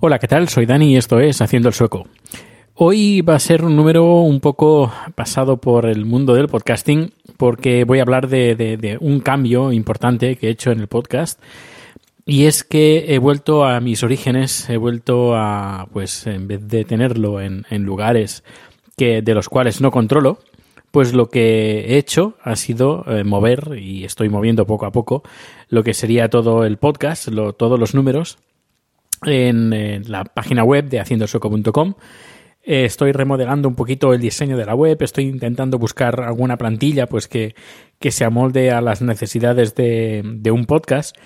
[0.00, 0.48] Hola, ¿qué tal?
[0.48, 2.06] Soy Dani y esto es Haciendo el Sueco.
[2.74, 7.82] Hoy va a ser un número un poco pasado por el mundo del podcasting porque
[7.82, 11.42] voy a hablar de, un cambio importante que he hecho en el podcast
[12.24, 16.84] y es que he vuelto a mis orígenes, he vuelto a, pues en vez de
[16.84, 18.44] tenerlo en, en lugares
[18.98, 20.40] que, de los cuales no controlo,
[20.90, 25.22] pues lo que he hecho ha sido eh, mover, y estoy moviendo poco a poco,
[25.68, 28.38] lo que sería todo el podcast, todos los números,
[29.24, 31.94] en, la página web de haciendosueco.com.
[32.62, 37.06] Eh, estoy remodelando un poquito el diseño de la web, estoy intentando buscar alguna plantilla
[37.06, 37.54] pues que,
[37.98, 41.16] que se amolde a las necesidades de, de un podcast.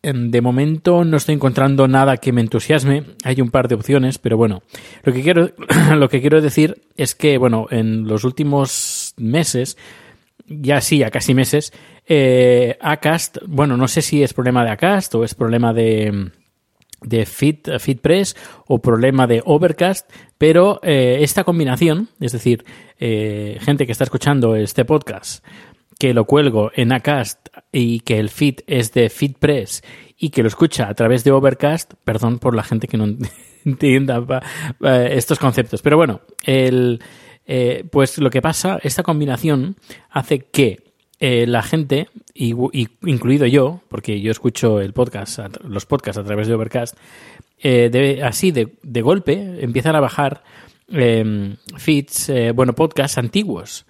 [0.00, 3.02] De momento no estoy encontrando nada que me entusiasme.
[3.24, 4.62] Hay un par de opciones, pero bueno,
[5.02, 5.50] lo que quiero,
[5.96, 9.76] lo que quiero decir es que, bueno, en los últimos meses,
[10.46, 11.72] ya sí, ya casi meses,
[12.06, 16.30] eh, Acast, bueno, no sé si es problema de Acast o es problema de,
[17.02, 22.64] de Fit, FitPress o problema de Overcast, pero eh, esta combinación, es decir,
[22.98, 25.44] eh, gente que está escuchando este podcast,
[25.98, 29.82] que lo cuelgo en Acast y que el feed es de FitPress
[30.16, 33.16] y que lo escucha a través de Overcast, perdón por la gente que no
[33.64, 34.24] entienda
[35.10, 37.00] estos conceptos, pero bueno, el,
[37.46, 39.76] eh, pues lo que pasa, esta combinación
[40.10, 40.84] hace que
[41.20, 42.54] eh, la gente, y-
[43.04, 46.96] incluido yo, porque yo escucho el podcast, los podcasts a través de Overcast,
[47.60, 50.44] eh, de- así de, de golpe empiezan a bajar
[50.92, 53.84] eh, feeds, eh, bueno, podcasts antiguos.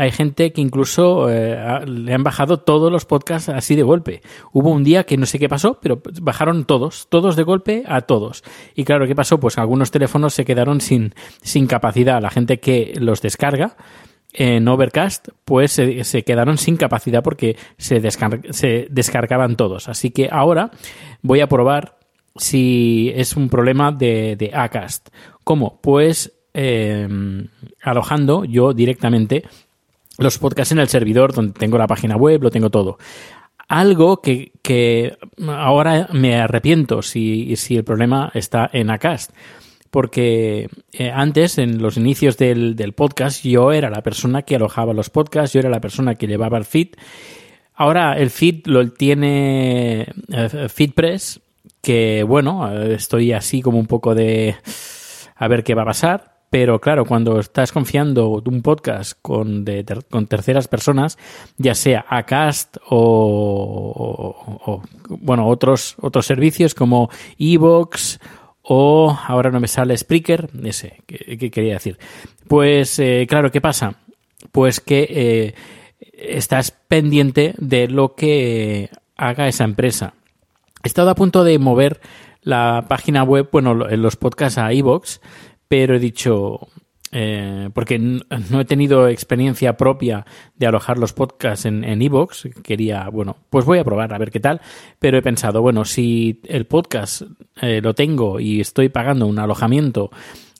[0.00, 4.22] Hay gente que incluso eh, le han bajado todos los podcasts así de golpe.
[4.52, 8.00] Hubo un día que no sé qué pasó, pero bajaron todos, todos de golpe a
[8.00, 8.42] todos.
[8.74, 9.38] Y claro, ¿qué pasó?
[9.38, 11.12] Pues algunos teléfonos se quedaron sin,
[11.42, 12.22] sin capacidad.
[12.22, 13.76] La gente que los descarga
[14.32, 19.88] en Overcast, pues se, se quedaron sin capacidad porque se, descar- se descargaban todos.
[19.88, 20.70] Así que ahora
[21.20, 21.98] voy a probar
[22.36, 25.08] si es un problema de, de Acast.
[25.44, 25.78] ¿Cómo?
[25.82, 27.06] Pues eh,
[27.82, 29.44] alojando yo directamente
[30.20, 32.98] los podcasts en el servidor donde tengo la página web, lo tengo todo.
[33.68, 35.16] Algo que, que
[35.48, 39.32] ahora me arrepiento si, si el problema está en Acast.
[39.90, 44.92] Porque eh, antes, en los inicios del, del podcast, yo era la persona que alojaba
[44.92, 46.90] los podcasts, yo era la persona que llevaba el feed.
[47.74, 51.40] Ahora el feed lo tiene eh, FeedPress,
[51.80, 54.54] que bueno, estoy así como un poco de
[55.34, 56.29] a ver qué va a pasar.
[56.50, 61.16] Pero claro, cuando estás confiando un podcast con, de ter- con terceras personas,
[61.58, 62.96] ya sea Acast o,
[63.96, 67.08] o- o, bueno, otros, otros servicios como
[67.38, 68.18] Evox
[68.62, 71.98] o ahora no me sale Spreaker, ese que, que quería decir.
[72.48, 73.94] Pues eh, claro, ¿qué pasa?
[74.52, 75.54] Pues que eh,
[76.12, 80.14] estás pendiente de lo que haga esa empresa.
[80.82, 82.00] He estado a punto de mover
[82.42, 85.18] la página web, bueno, lo- en los podcasts a iVoox,
[85.70, 86.66] pero he dicho,
[87.12, 90.26] eh, porque no he tenido experiencia propia
[90.56, 94.32] de alojar los podcasts en en iVoox, quería, bueno, pues voy a probar a ver
[94.32, 94.60] qué tal,
[94.98, 97.22] pero he pensado, bueno, si el podcast
[97.62, 100.10] eh, lo tengo y estoy pagando un alojamiento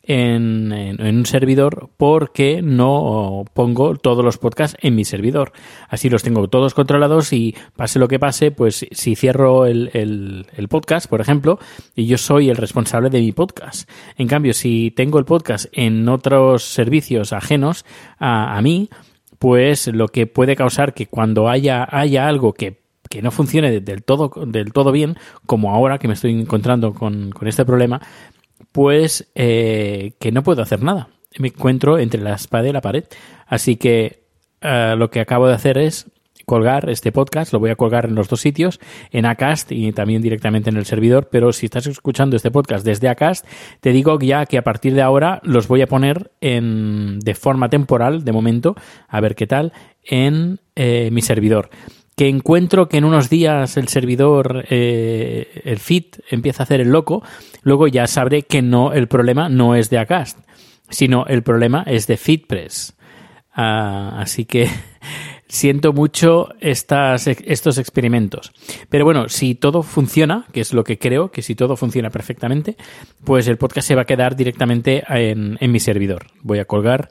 [0.03, 5.53] en, un servidor porque no pongo todos los podcasts en mi servidor.
[5.89, 10.47] Así los tengo todos controlados y pase lo que pase, pues si cierro el, el-
[10.57, 11.59] el podcast, por ejemplo,
[11.95, 13.89] y yo soy el responsable de mi podcast.
[14.17, 17.85] En cambio, si tengo el podcast en otros servicios ajenos
[18.19, 18.89] a, a mí,
[19.39, 24.05] pues lo que puede causar que cuando haya, haya algo que que no funcione del
[24.05, 28.01] todo, del todo bien, como ahora que me estoy encontrando con, con este problema,
[28.73, 31.09] pues eh, que no puedo hacer nada.
[31.39, 33.05] Me encuentro entre la espada y la pared.
[33.47, 34.25] Así que
[34.61, 36.07] eh, lo que acabo de hacer es
[36.51, 38.81] colgar este podcast, lo voy a colgar en los dos sitios,
[39.13, 43.09] en Acast y también directamente en el servidor, pero si estás escuchando este podcast desde
[43.09, 43.47] Acast,
[43.81, 47.69] te digo ya que a partir de ahora los voy a poner en, de forma
[47.69, 48.75] temporal, de momento,
[49.07, 49.73] a ver qué tal,
[50.03, 51.71] en eh, mi servidor
[52.21, 56.91] que encuentro que en unos días el servidor, eh, el feed, empieza a hacer el
[56.91, 57.23] loco,
[57.63, 60.39] luego ya sabré que no, el problema no es de Acast.
[60.91, 62.95] sino el problema es de FitPress.
[63.55, 64.69] Ah, así que
[65.49, 68.53] siento mucho estas, estos experimentos.
[68.91, 72.77] Pero bueno, si todo funciona, que es lo que creo, que si todo funciona perfectamente,
[73.25, 76.27] pues el podcast se va a quedar directamente en, en mi servidor.
[76.43, 77.09] Voy a colgar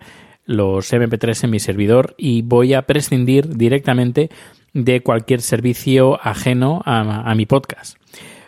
[0.49, 4.29] los MP3 en mi servidor y voy a prescindir directamente
[4.73, 7.97] de cualquier servicio ajeno a, a mi podcast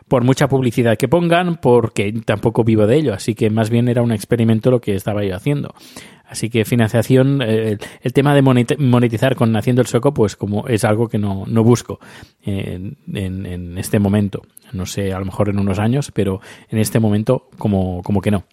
[0.07, 4.01] por mucha publicidad que pongan, porque tampoco vivo de ello, así que más bien era
[4.01, 5.73] un experimento lo que estaba yo haciendo.
[6.25, 10.83] Así que financiación, eh, el tema de monetizar con Haciendo el Sueco, pues como es
[10.83, 11.99] algo que no, no busco
[12.41, 14.41] en, en, este momento.
[14.73, 18.31] No sé, a lo mejor en unos años, pero en este momento como, como que
[18.31, 18.43] no.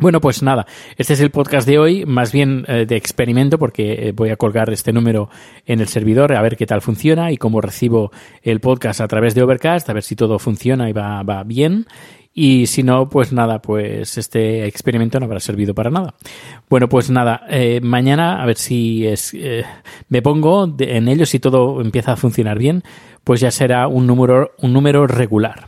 [0.00, 0.64] Bueno, pues nada,
[0.96, 4.36] este es el podcast de hoy, más bien eh, de experimento, porque eh, voy a
[4.36, 5.28] colgar este número
[5.66, 8.12] en el servidor a ver qué tal funciona y cómo recibo
[8.42, 11.86] el podcast a través de Overcast, a ver si todo funciona y va, va bien.
[12.40, 16.14] Y si no, pues nada, pues este experimento no habrá servido para nada.
[16.70, 19.64] Bueno, pues nada, eh, mañana a ver si es, eh,
[20.08, 22.84] me pongo en ello, si todo empieza a funcionar bien,
[23.24, 25.66] pues ya será un número, un número regular.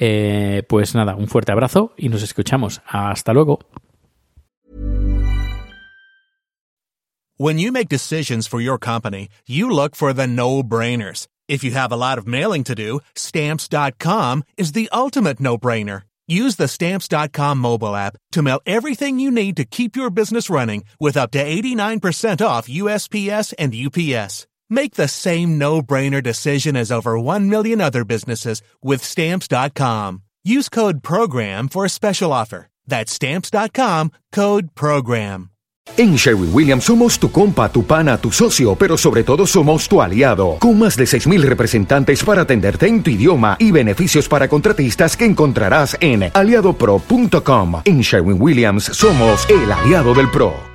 [0.00, 2.80] Eh, pues nada, un fuerte abrazo y nos escuchamos.
[2.86, 3.60] Hasta luego.
[7.36, 11.26] When you make decisions for your company, you look for the no-brainers.
[11.48, 16.02] If you have a lot of mailing to do, stamps.com is the ultimate no-brainer.
[16.28, 20.84] Use the stamps.com mobile app to mail everything you need to keep your business running
[21.00, 24.46] with up to 89% off USPS and UPS.
[24.70, 30.22] Make the same no-brainer decision as over 1 million other businesses with stamps.com.
[30.44, 32.68] Use code PROGRAM for a special offer.
[32.86, 35.50] That's stamps.com, code PROGRAM.
[35.96, 40.00] En Sherwin Williams somos tu compa, tu pana, tu socio, pero sobre todo somos tu
[40.00, 45.16] aliado, con más de 6.000 representantes para atenderte en tu idioma y beneficios para contratistas
[45.16, 47.82] que encontrarás en aliadopro.com.
[47.84, 50.69] En Sherwin Williams somos el aliado del PRO.